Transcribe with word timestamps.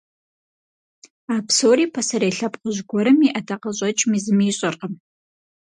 А 1.33 1.35
псори 1.47 1.85
пасэрей 1.93 2.33
лъэпкъыжь 2.37 2.81
гуэрым 2.89 3.17
и 3.27 3.29
ӀэдакъэщӀэкӀми 3.33 4.17
зыми 4.23 4.45
ищӀэркъым. 4.51 4.93